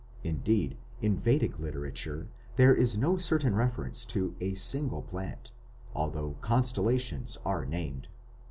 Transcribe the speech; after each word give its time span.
Indeed, 0.23 0.77
in 0.99 1.19
Vedic 1.19 1.59
literature 1.59 2.27
there 2.55 2.73
is 2.73 2.97
no 2.97 3.17
certain 3.17 3.53
reference 3.53 4.03
to 4.05 4.35
a 4.41 4.55
single 4.55 5.03
planet, 5.03 5.51
although 5.93 6.37
constellations 6.41 7.37
are 7.45 7.67
named. 7.67 8.07